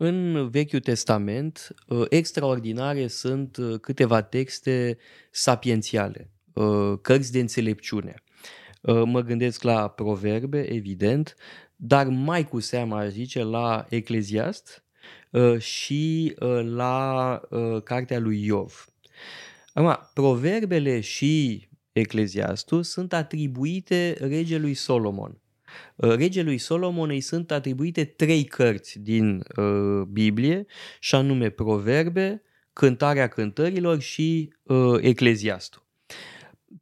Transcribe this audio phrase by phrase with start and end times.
[0.00, 4.98] În Vechiul Testament, uh, extraordinare sunt uh, câteva texte
[5.30, 8.14] sapiențiale, uh, cărți de înțelepciune.
[9.04, 11.34] Mă gândesc la proverbe, evident,
[11.76, 14.84] dar mai cu seamă aș zice la Ecleziast
[15.58, 17.40] și la
[17.84, 18.86] cartea lui Iov.
[19.72, 25.40] Acum, proverbele și Ecleziastul sunt atribuite regelui Solomon.
[25.96, 30.66] Uh, regelui Solomon îi sunt atribuite trei cărți din uh, Biblie,
[31.00, 35.86] și anume Proverbe, Cântarea Cântărilor și uh, Ecleziastul.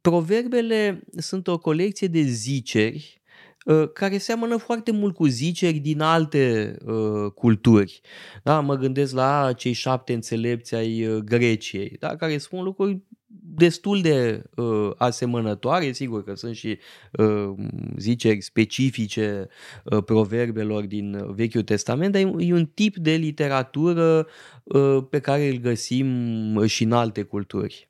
[0.01, 3.21] Proverbele sunt o colecție de ziceri
[3.65, 8.01] uh, care seamănă foarte mult cu ziceri din alte uh, culturi.
[8.43, 13.01] Da, mă gândesc la cei șapte înțelepți ai uh, Greciei, da, care spun lucruri
[13.49, 16.77] destul de uh, asemănătoare, sigur că sunt și
[17.11, 17.53] uh,
[17.97, 19.47] ziceri specifice
[19.83, 24.27] uh, proverbelor din Vechiul Testament, dar e un tip de literatură
[24.63, 27.89] uh, pe care îl găsim și în alte culturi.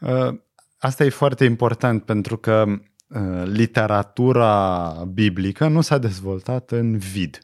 [0.00, 0.38] Uh,
[0.78, 7.40] asta e foarte important pentru că uh, literatura biblică nu s-a dezvoltat în vid.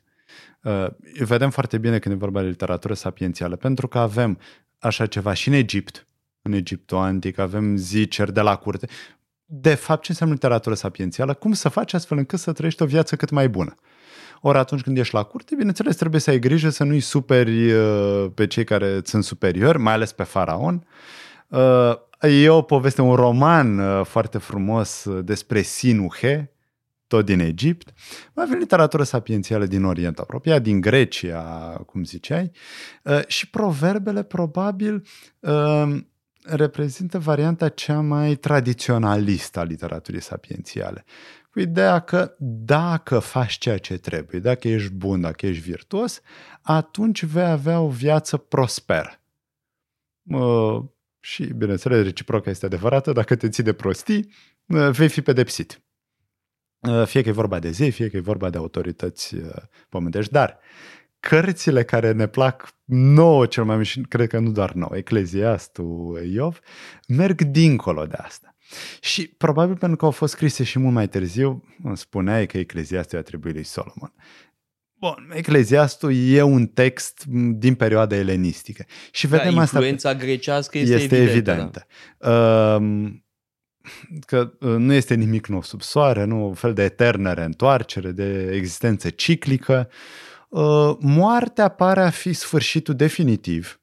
[0.63, 0.87] Uh,
[1.19, 4.39] vedem foarte bine când e vorba de literatură sapiențială, pentru că avem
[4.79, 6.07] așa ceva și în Egipt,
[6.43, 8.87] în Egiptul antic, avem ziceri de la curte.
[9.45, 11.35] De fapt, ce înseamnă literatură sapiențială?
[11.35, 13.75] Cum să faci astfel încât să trăiești o viață cât mai bună?
[14.41, 18.27] Ori atunci când ești la curte, bineînțeles, trebuie să ai grijă să nu-i superi uh,
[18.35, 20.87] pe cei care sunt superiori, mai ales pe faraon.
[21.49, 26.53] Uh, e o poveste, un roman uh, foarte frumos despre Sinuhe,
[27.07, 27.93] tot din Egipt.
[28.35, 31.43] Mai avem literatură sapiențială din Orient apropiat, din Grecia,
[31.87, 32.51] cum ziceai,
[33.27, 35.07] și proverbele probabil
[36.43, 41.05] reprezintă varianta cea mai tradiționalistă a literaturii sapiențiale.
[41.51, 46.21] Cu ideea că dacă faci ceea ce trebuie, dacă ești bun, dacă ești virtuos,
[46.63, 49.21] atunci vei avea o viață prosperă.
[50.23, 50.85] Uh,
[51.21, 54.33] și, bineînțeles, reciproca este adevărată, dacă te ții de prostii,
[54.67, 55.83] uh, vei fi pedepsit.
[56.79, 60.33] Uh, fie că e vorba de zei, fie că e vorba de autorități uh, pământești,
[60.33, 60.59] dar
[61.29, 66.21] cărțile care ne plac nouă cel mai mult și cred că nu doar nouă, Ecleziastul,
[66.33, 66.61] Iov,
[67.09, 68.57] merg dincolo de asta.
[69.01, 73.21] Și probabil pentru că au fost scrise și mult mai târziu, spuneai că Ecleziastul e
[73.21, 74.13] atribuit lui Solomon.
[74.99, 77.25] Bun, Ecleziastul e un text
[77.55, 78.85] din perioada elenistică.
[79.11, 79.77] Și da, vedem asta.
[79.77, 81.31] Influența grecească este, este evidentă.
[81.51, 81.87] evidentă.
[82.19, 82.81] Da.
[84.27, 88.51] că uh, nu este nimic nou sub soare, nu un fel de eternă reîntoarcere, de
[88.53, 89.89] existență ciclică.
[89.91, 90.31] Uh,
[91.01, 93.81] moartea pare a fi sfârșitul definitiv.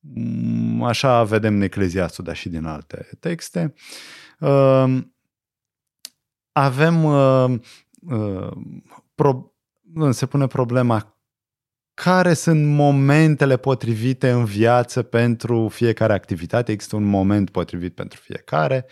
[0.00, 3.74] Mm, așa vedem în Ecleziastul, dar și din alte texte.
[4.38, 4.98] Uh,
[6.52, 7.60] avem, uh,
[10.10, 11.19] se pune problema
[12.02, 16.72] care sunt momentele potrivite în viață pentru fiecare activitate.
[16.72, 18.86] Există un moment potrivit pentru fiecare.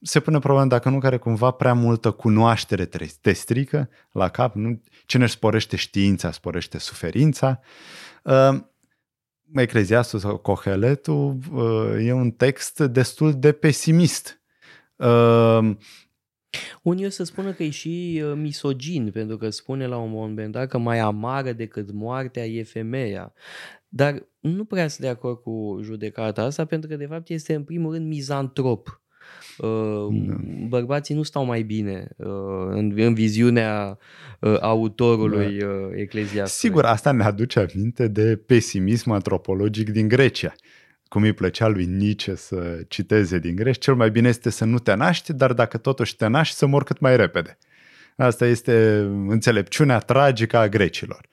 [0.00, 2.84] Se pune problema dacă nu care cumva prea multă cunoaștere
[3.20, 4.54] te strică la cap.
[4.54, 4.82] Nu?
[5.06, 7.60] Cine își sporește știința, sporește suferința.
[9.54, 11.38] Ecleziastul sau Coheletul
[12.00, 14.42] e un text destul de pesimist.
[16.82, 20.52] Unii o să spună că e și uh, misogin, pentru că spune la un moment
[20.52, 23.32] dat că mai amară decât moartea e femeia.
[23.88, 27.64] Dar nu prea sunt de acord cu judecata asta, pentru că de fapt este în
[27.64, 29.00] primul rând mizantrop.
[29.58, 30.34] Uh, da.
[30.68, 32.26] Bărbații nu stau mai bine uh,
[32.70, 33.98] în, în viziunea
[34.60, 35.66] autorului da.
[35.94, 36.58] ecleziastic.
[36.60, 40.54] Sigur, asta ne aduce aminte de pesimism antropologic din Grecia
[41.10, 44.78] cum îi plăcea lui Nietzsche să citeze din greș, cel mai bine este să nu
[44.78, 47.58] te naști, dar dacă totuși te naști, să mor cât mai repede.
[48.16, 51.28] Asta este înțelepciunea tragică a grecilor.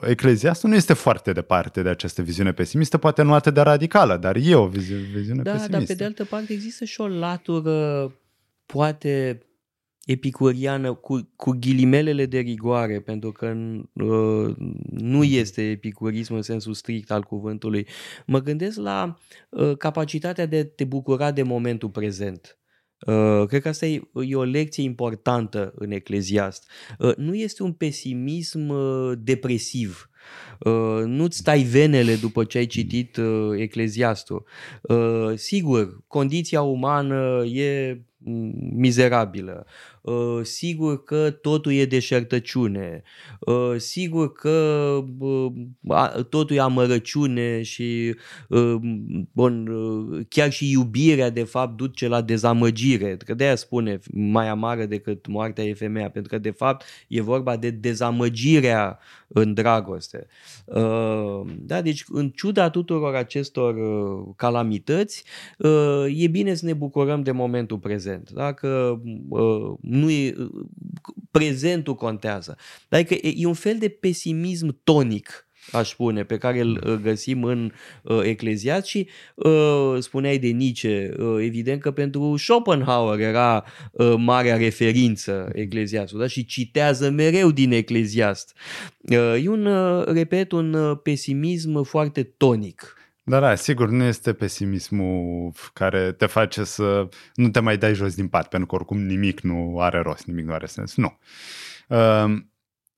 [0.00, 4.36] Ecleziastul nu este foarte departe de această viziune pesimistă, poate nu atât de radicală, dar
[4.36, 5.70] e o viziune, viziune da, pesimistă.
[5.70, 8.12] Da, dar pe de altă parte există și o latură
[8.66, 9.42] poate
[10.06, 14.54] epicuriană cu, cu ghilimelele de rigoare, pentru că uh,
[14.90, 15.28] nu mhm.
[15.30, 17.86] este epicurism în sensul strict al cuvântului.
[18.26, 19.18] Mă gândesc la
[19.48, 22.58] uh, capacitatea de a te bucura de momentul prezent.
[23.06, 26.70] Uh, cred că asta e, e o lecție importantă în Ecleziast.
[26.98, 30.08] Uh, nu este un pesimism uh, depresiv.
[30.60, 34.44] Uh, nu-ți stai venele după ce ai citit uh, Ecleziastul.
[34.82, 39.93] Uh, sigur, condiția umană e mm, mizerabilă uh,
[40.42, 43.02] sigur că totul e deșertăciune,
[43.40, 45.52] uh, sigur că uh,
[46.28, 48.14] totul e amărăciune și
[48.48, 48.74] uh,
[49.32, 53.16] bun, uh, chiar și iubirea de fapt duce la dezamăgire.
[53.16, 57.20] Că de aia spune mai amară decât moartea e femeia, pentru că de fapt e
[57.20, 58.98] vorba de dezamăgirea
[59.28, 60.26] în dragoste.
[60.64, 65.24] Uh, da, deci în ciuda tuturor acestor uh, calamități,
[65.58, 68.30] uh, e bine să ne bucurăm de momentul prezent.
[68.30, 69.00] Dacă
[69.94, 70.34] nu e,
[71.30, 72.56] prezentul contează.
[72.88, 78.20] Adică e un fel de pesimism tonic aș spune, pe care îl găsim în uh,
[78.22, 85.50] Ecleziast și uh, spuneai de Nietzsche, uh, evident că pentru Schopenhauer era uh, marea referință
[85.52, 86.26] Ecleziastul da?
[86.26, 88.56] și citează mereu din Ecleziast.
[88.98, 92.96] Uh, e un, uh, repet, un uh, pesimism foarte tonic.
[93.26, 98.14] Da, da, sigur, nu este pesimismul care te face să nu te mai dai jos
[98.14, 100.94] din pat, pentru că oricum nimic nu are rost, nimic nu are sens.
[100.94, 101.18] Nu.
[101.88, 102.36] Uh,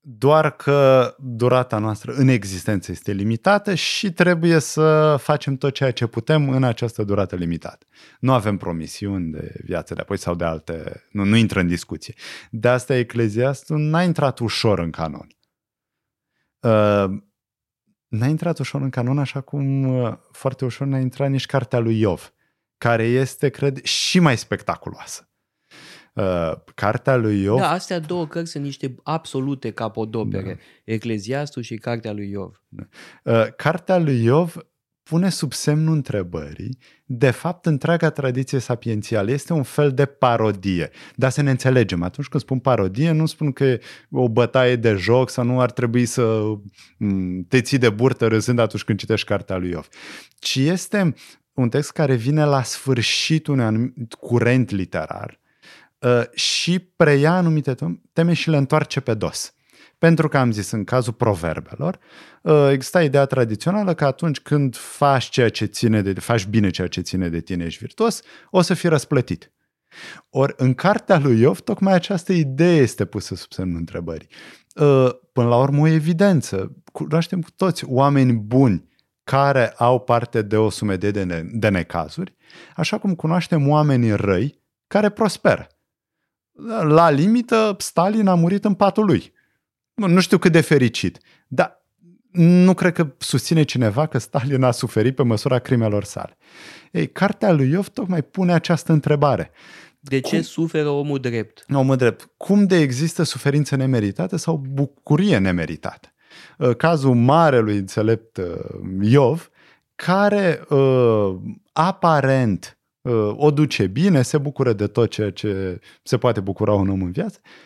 [0.00, 6.06] doar că durata noastră în existență este limitată și trebuie să facem tot ceea ce
[6.06, 7.87] putem în această durată limitată.
[8.20, 12.14] Nu avem promisiuni de viață de apoi sau de alte, nu, nu intră în discuție.
[12.50, 15.26] De asta Ecleziastul n-a intrat ușor în canon.
[18.08, 21.79] Uh, n-a intrat ușor în canon așa cum uh, foarte ușor n-a intrat nici cartea
[21.79, 22.32] lui Iov,
[22.79, 25.31] care este, cred, și mai spectaculoasă.
[26.14, 27.58] Uh, cartea lui Iov...
[27.58, 30.55] Da, astea două cărți sunt niște absolute capodopere.
[30.55, 30.93] Da.
[30.93, 32.62] Ecleziastul și cartea lui Iov.
[32.69, 32.82] Da.
[33.23, 34.56] Uh, cartea lui Iov
[35.08, 40.91] pune sub semnul întrebării, de fapt, întreaga tradiție sapiențială este un fel de parodie.
[41.14, 43.81] Dar să ne înțelegem, atunci când spun parodie, nu spun că e
[44.11, 46.43] o bătaie de joc sau nu ar trebui să
[46.99, 49.88] mm, te ții de burtă râzând atunci când citești cartea lui Iov,
[50.38, 51.14] ci este
[51.53, 55.38] un text care vine la sfârșitul unui anumit curent literar,
[55.99, 57.75] Uh, și preia anumite
[58.12, 59.55] teme și le întoarce pe dos.
[59.98, 61.98] Pentru că am zis, în cazul proverbelor,
[62.43, 66.88] uh, exista ideea tradițională că atunci când faci ceea ce ține de, faci bine ceea
[66.88, 69.50] ce ține de tine, ești virtuos, o să fii răsplătit.
[70.31, 74.28] Ori în cartea lui Iov, tocmai această idee este pusă sub semnul întrebării.
[74.75, 76.76] Uh, până la urmă, o evidență.
[76.93, 78.88] Cunoaștem cu toți oameni buni
[79.25, 82.37] care au parte de o sumedie de, ne- de necazuri,
[82.76, 85.66] așa cum cunoaștem oameni răi care prosperă
[86.82, 89.32] la limită, Stalin a murit în patul lui.
[89.96, 91.84] Nu știu cât de fericit, dar
[92.31, 96.37] nu cred că susține cineva că Stalin a suferit pe măsura crimelor sale.
[96.93, 99.50] Ei, cartea lui Iov tocmai pune această întrebare.
[100.00, 100.43] De ce Cum?
[100.43, 101.64] suferă omul drept?
[101.75, 102.31] Omul drept.
[102.37, 106.08] Cum de există suferință nemeritată sau bucurie nemeritată?
[106.58, 108.44] Uh, cazul marelui înțelept uh,
[109.00, 109.50] Iov,
[109.94, 111.34] care uh,
[111.72, 112.76] aparent
[113.06, 117.02] Uh, o duce bine, se bucură de tot ceea ce se poate bucura un om
[117.02, 117.66] în viață, uh,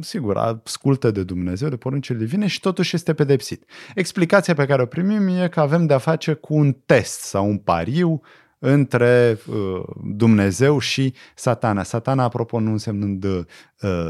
[0.00, 3.64] sigur, ascultă de Dumnezeu, de poruncile divine și totuși este pedepsit.
[3.94, 7.58] Explicația pe care o primim e că avem de-a face cu un test sau un
[7.58, 8.20] pariu
[8.58, 11.82] între uh, Dumnezeu și satana.
[11.82, 13.44] Satana, apropo, nu însemnând uh,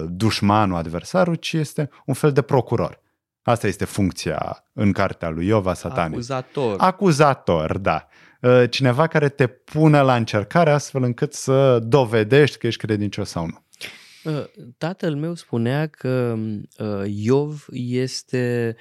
[0.07, 3.03] dușmanul, adversarul, ci este un fel de procuror.
[3.43, 6.13] Asta este funcția în cartea lui Iova satanei.
[6.13, 6.75] Acuzator.
[6.79, 8.07] Acuzator, da.
[8.41, 13.47] Uh, cineva care te pune la încercare astfel încât să dovedești că ești credincios sau
[13.47, 13.64] nu.
[14.25, 14.45] Uh,
[14.79, 16.39] tatăl meu spunea că
[16.79, 18.77] uh, Iov este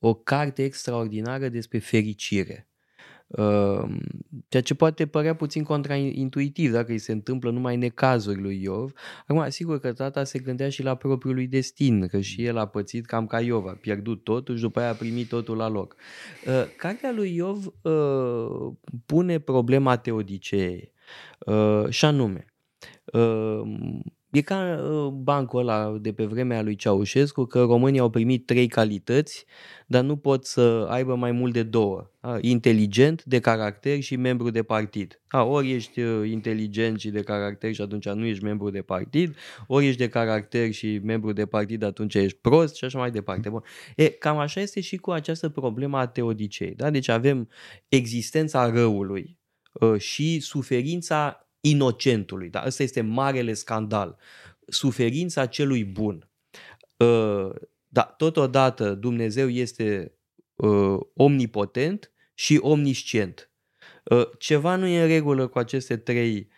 [0.00, 2.68] o carte extraordinară despre fericire.
[3.28, 4.00] Ehm,
[4.48, 8.92] ceea ce poate părea puțin contraintuitiv dacă îi se întâmplă numai necazuri lui Iov.
[9.26, 12.66] Acum, sigur că tata se gândea și la propriul lui destin, că și el a
[12.66, 15.96] pățit cam ca Iov, a pierdut totul și după aia a primit totul la loc.
[16.44, 20.92] Ehm, cartea lui Iov ehm, pune problema teodiceei
[21.88, 22.46] și anume,
[24.34, 24.80] E ca
[25.12, 29.44] bancul ăla de pe vremea lui Ceaușescu, că românii au primit trei calități,
[29.86, 32.10] dar nu pot să aibă mai mult de două.
[32.20, 35.20] A, inteligent, de caracter și membru de partid.
[35.28, 39.36] A, ori ești inteligent și de caracter și atunci nu ești membru de partid,
[39.66, 43.48] ori ești de caracter și membru de partid, atunci ești prost și așa mai departe.
[43.48, 43.62] Bun.
[43.96, 46.74] E, cam așa este și cu această problemă a teodicei.
[46.74, 46.90] Da?
[46.90, 47.48] Deci avem
[47.88, 49.38] existența răului
[49.98, 52.48] și suferința inocentului.
[52.48, 52.62] Da?
[52.66, 54.18] Ăsta este marele scandal.
[54.66, 56.28] Suferința celui bun.
[57.00, 57.52] Ă,
[57.88, 60.12] da, totodată Dumnezeu este
[60.58, 63.50] ă, omnipotent și omniscient.
[64.10, 66.48] Ă, ceva nu e în regulă cu aceste trei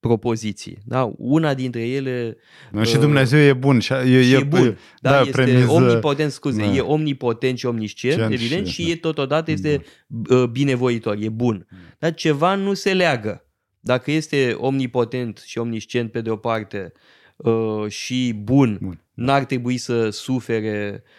[0.00, 0.78] propoziții.
[0.84, 1.12] Da?
[1.16, 2.36] Una dintre ele...
[2.70, 3.78] No, și Dumnezeu e bun.
[3.78, 4.78] Și e, și e bun.
[5.00, 5.70] Da, da, este premiză...
[5.70, 6.74] omnipotent, scuze, da.
[6.74, 8.90] e omnipotent și omniscient, evident, și, și da.
[8.90, 9.84] e totodată este
[10.28, 11.66] uh, binevoitor, e bun.
[11.70, 11.78] Mm.
[11.98, 13.42] Dar ceva nu se leagă.
[13.80, 16.92] Dacă este omnipotent și omniscient pe de o parte
[17.36, 19.04] uh, și bun, bun.
[19.14, 21.10] n-ar trebui să sufere uh,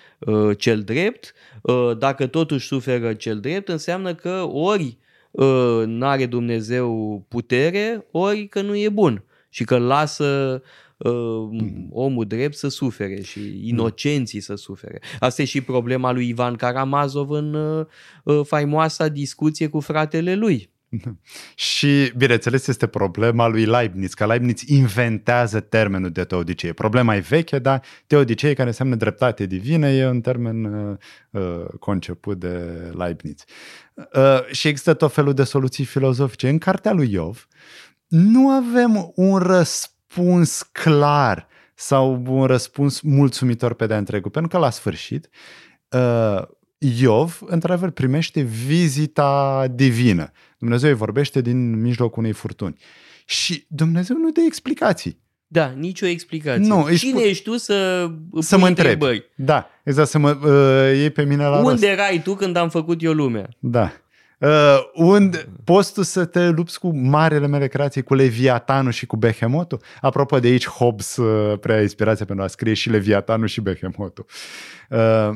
[0.57, 1.33] cel drept.
[1.61, 4.97] Uh, dacă totuși suferă cel drept, înseamnă că ori
[5.31, 10.61] uh, n-are Dumnezeu putere, ori că nu e bun și că lasă
[10.97, 11.47] uh,
[11.91, 15.01] omul drept să sufere și inocenții să sufere.
[15.19, 17.85] Asta e și problema lui Ivan Karamazov în uh,
[18.23, 20.69] uh, faimoasa discuție cu fratele lui.
[21.55, 26.73] Și, bineînțeles, este problema lui Leibniz, că Leibniz inventează termenul de teodicee.
[26.73, 30.97] Problema e veche, dar teodicee, care înseamnă dreptate divină, e un termen uh,
[31.29, 32.57] uh, conceput de
[32.97, 33.43] Leibniz.
[33.93, 36.49] Uh, și există tot felul de soluții filozofice.
[36.49, 37.47] În cartea lui Iov
[38.07, 44.69] nu avem un răspuns clar sau un răspuns mulțumitor pe de-a întregul, pentru că la
[44.69, 45.29] sfârșit
[45.89, 46.41] uh,
[46.79, 50.31] Iov, într-adevăr, primește vizita divină.
[50.57, 52.77] Dumnezeu îi vorbește din mijlocul unei furtuni.
[53.25, 55.19] Și Dumnezeu nu dă explicații.
[55.47, 56.67] Da, nicio explicație.
[56.67, 58.09] Nu, Cine ești tu să
[58.39, 58.97] Să mă întrebi.
[58.97, 59.23] Băi?
[59.35, 61.83] Da, exact, să mă uh, iei pe mine la Unde rost.
[61.83, 63.49] erai tu când am făcut eu lumea?
[63.59, 63.91] Da.
[64.39, 69.17] Uh, unde poți tu să te lupți cu marele mele creații, cu Leviatanul și cu
[69.17, 69.81] Behemotul?
[70.01, 74.25] Apropo de aici, Hobbes uh, prea inspirația pentru a scrie și Leviatanul și Behemotul.
[74.89, 75.29] Uh,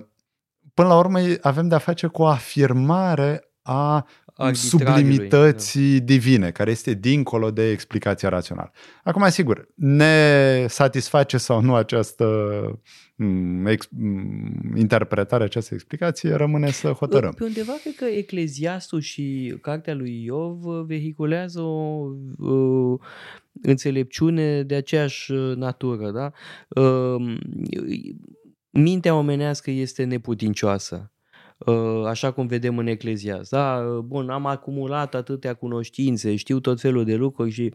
[0.73, 4.05] până la urmă avem de-a face cu o afirmare a
[4.51, 6.05] sublimității da.
[6.05, 8.71] divine, care este dincolo de explicația rațională.
[9.03, 12.25] Acum, sigur, ne satisface sau nu această
[13.15, 17.31] mm, ex, mm, interpretare, această explicație, rămâne să hotărâm.
[17.31, 22.99] Pe undeva, cred că Ecleziastul și cartea lui Iov vehiculează o uh,
[23.61, 26.11] înțelepciune de aceeași natură.
[26.11, 26.31] Da?
[26.81, 27.37] Uh,
[28.73, 31.11] mintea omenească este neputincioasă
[31.67, 33.49] ă, așa cum vedem în Eclezias.
[33.49, 37.73] Da, bun, am acumulat atâtea cunoștințe, știu tot felul de lucruri și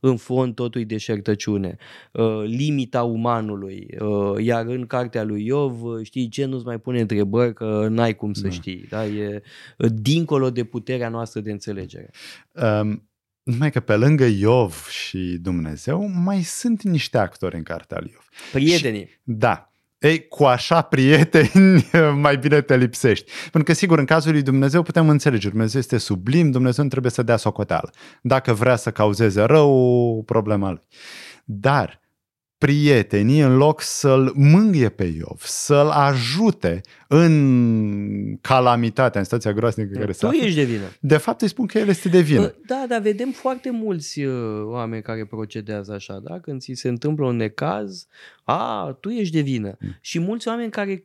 [0.00, 1.76] în fond totul e deșertăciune.
[2.14, 3.86] Ă, limita umanului.
[4.00, 8.32] Ă, iar în cartea lui Iov, știi ce, nu-ți mai pune întrebări că n-ai cum
[8.32, 8.50] să da.
[8.50, 8.86] știi.
[8.88, 9.06] Da?
[9.06, 9.42] E
[9.76, 12.10] dincolo de puterea noastră de înțelegere.
[12.52, 13.08] Um,
[13.42, 18.28] numai că pe lângă Iov și Dumnezeu mai sunt niște actori în cartea lui Iov.
[18.52, 19.06] Prietenii.
[19.06, 19.68] Și, da.
[20.04, 21.90] Ei, cu așa prieteni
[22.24, 23.30] mai bine te lipsești.
[23.42, 25.48] Pentru că, sigur, în cazul lui Dumnezeu putem înțelege.
[25.48, 27.90] Dumnezeu este sublim, Dumnezeu nu trebuie să dea socoteală.
[28.22, 30.82] Dacă vrea să cauzeze rău, problema lui.
[31.44, 32.00] Dar
[32.64, 40.12] prietenii, în loc să-l mângâie pe Iov, să-l ajute în calamitatea, în situația groaznică care
[40.12, 40.38] se află.
[40.38, 40.84] Tu ești de vină.
[41.00, 42.54] De fapt îi spun că el este de vină.
[42.66, 46.40] Da, dar vedem foarte mulți uh, oameni care procedează așa, da?
[46.40, 48.06] Când ți se întâmplă un necaz,
[48.44, 49.76] a, tu ești de vină.
[49.80, 49.96] Mm.
[50.00, 51.04] Și mulți oameni care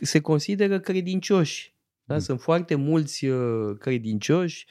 [0.00, 1.73] se consideră credincioși
[2.04, 2.14] da?
[2.14, 2.20] Mm.
[2.20, 4.66] Sunt foarte mulți uh, credincioși,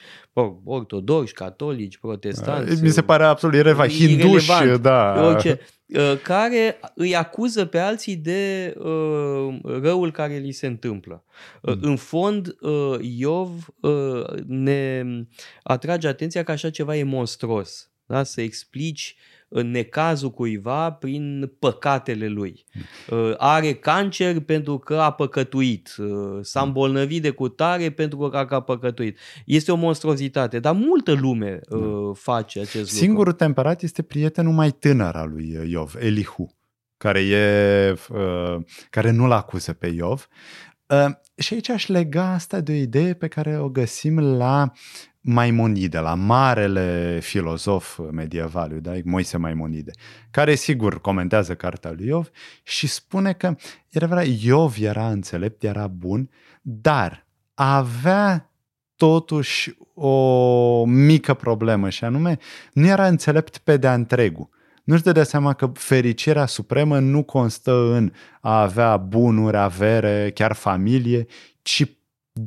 [0.64, 2.82] ortodoxi, catolici, protestanți.
[2.82, 3.90] Mi se pare absolut irrelevant.
[3.90, 4.50] Hinduși,
[4.80, 5.26] da.
[5.26, 11.24] Orice, uh, care îi acuză pe alții de uh, răul care li se întâmplă.
[11.62, 11.78] Mm.
[11.80, 12.56] În fond,
[13.00, 13.66] Iov
[14.46, 15.04] ne
[15.62, 17.90] atrage atenția că așa ceva e monstros.
[18.06, 18.22] Da?
[18.22, 22.64] Să explici uh, în necazul cuiva prin păcatele lui.
[23.10, 28.60] Uh, are cancer pentru că a păcătuit, uh, s-a îmbolnăvit de cutare pentru că a
[28.60, 29.18] păcătuit.
[29.44, 32.12] Este o monstruozitate, dar multă lume uh, da.
[32.14, 32.94] face acest lucru.
[32.94, 36.54] Singurul temperat este prietenul mai tânăr al lui Iov, Elihu,
[36.96, 37.94] care, e,
[38.90, 40.28] care nu-l acuză pe Iov.
[41.36, 44.72] Și aici aș lega asta de o idee pe care o găsim la
[45.26, 49.90] Maimonide, la marele filozof medieval, iudaic, Moise Maimonide,
[50.30, 52.30] care sigur comentează cartea lui Iov
[52.62, 53.56] și spune că
[53.88, 56.30] era vrea, Iov era înțelept, era bun,
[56.62, 58.50] dar avea
[58.96, 62.38] totuși o mică problemă și anume
[62.72, 64.48] nu era înțelept pe de-a întregul.
[64.84, 71.26] Nu-și dădea seama că fericirea supremă nu constă în a avea bunuri, avere, chiar familie,
[71.62, 71.84] ci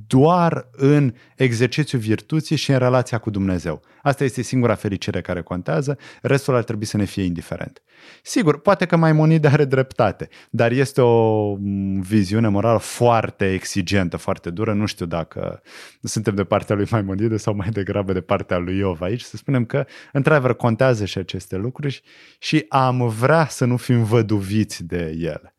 [0.08, 3.82] doar în exercițiul virtuții și în relația cu Dumnezeu.
[4.02, 7.82] Asta este singura fericire care contează, restul ar trebui să ne fie indiferent.
[8.24, 11.56] Sigur, poate că Maimonide are dreptate, dar este o
[12.00, 14.74] viziune morală foarte exigentă, foarte dură.
[14.74, 15.62] Nu știu dacă
[16.02, 19.22] suntem de partea lui Maimonide sau mai degrabă de partea lui Iov aici.
[19.22, 22.02] Să spunem că, într-adevăr, contează și aceste lucruri
[22.40, 25.56] și am vrea să nu fim văduviți de ele.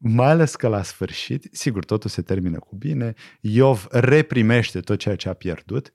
[0.00, 4.98] Uh, mai ales că la sfârșit, sigur, totul se termină cu bine, Iov reprimește tot
[4.98, 5.92] ceea ce a pierdut,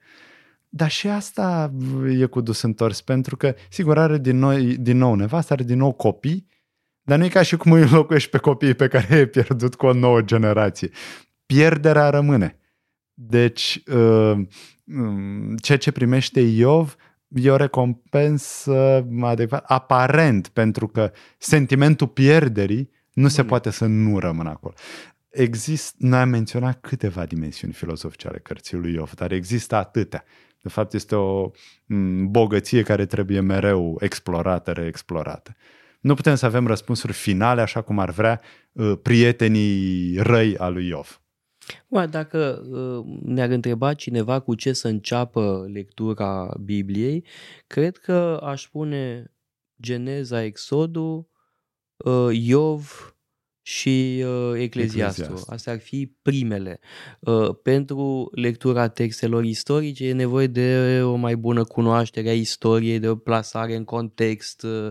[0.69, 1.73] dar și asta
[2.17, 5.77] e cu dus întors, pentru că, sigur, are din, noi, din nou nevastă, are din
[5.77, 6.47] nou copii,
[7.01, 9.85] dar nu e ca și cum îi înlocuiești pe copiii pe care i-ai pierdut cu
[9.85, 10.89] o nouă generație.
[11.45, 12.57] Pierderea rămâne.
[13.13, 14.37] Deci, uh,
[14.85, 16.95] um, ceea ce primește Iov
[17.27, 24.49] e o recompensă adecvat, aparent, pentru că sentimentul pierderii nu se poate să nu rămână
[24.49, 24.73] acolo.
[25.29, 30.23] Există, noi am menționat câteva dimensiuni filozofice ale cărții lui Iov, dar există atâtea.
[30.61, 31.51] De fapt, este o
[32.25, 35.55] bogăție care trebuie mereu explorată, reexplorată.
[35.99, 38.41] Nu putem să avem răspunsuri finale așa cum ar vrea
[38.71, 41.21] uh, prietenii răi al lui Iov.
[41.87, 47.25] Bă, dacă uh, ne-ar întreba cineva cu ce să înceapă lectura Bibliei,
[47.67, 49.31] cred că aș pune
[49.81, 51.25] Geneza, Exodul, uh,
[52.31, 53.13] Iov,
[53.65, 55.23] și uh, Ecleziastul.
[55.23, 55.49] Ecleziast.
[55.49, 56.79] Astea ar fi primele.
[57.19, 63.09] Uh, pentru lectura textelor istorice e nevoie de o mai bună cunoaștere a istoriei, de
[63.09, 64.87] o plasare în context, uh,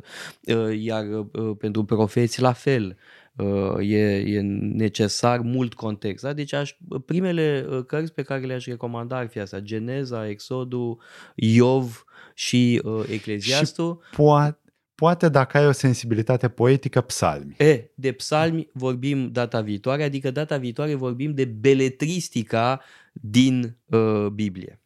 [0.56, 2.96] uh, iar uh, pentru profeții la fel.
[3.36, 6.24] Uh, e, e necesar mult context.
[6.24, 6.32] Da?
[6.32, 6.74] Deci aș,
[7.06, 11.00] primele uh, cărți pe care le-aș recomanda ar fi astea, Geneza, Exodul,
[11.34, 12.04] Iov
[12.34, 14.00] și uh, Ecleziastul.
[14.10, 14.61] Și poate
[15.02, 17.54] poate dacă ai o sensibilitate poetică, psalmi.
[17.58, 22.80] E, de psalmi vorbim data viitoare, adică data viitoare vorbim de beletristica
[23.12, 24.80] din uh, Biblie.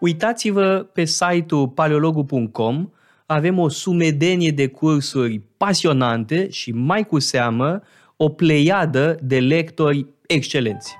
[0.00, 2.90] Uitați-vă pe site-ul paleologu.com,
[3.26, 7.82] avem o sumedenie de cursuri pasionante și mai cu seamă
[8.16, 10.96] o pleiadă de lectori excelenți.